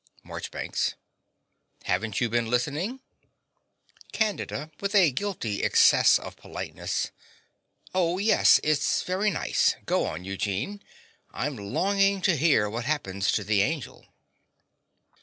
[0.23, 0.95] MARCHBANKS.
[1.83, 3.01] Haven't you been listening?
[4.13, 7.11] CANDIDA (with a guilty excess of politeness).
[7.93, 8.59] Oh, yes.
[8.63, 9.75] It's very nice.
[9.85, 10.81] Go on, Eugene.
[11.29, 14.07] I'm longing to hear what happens to the angel.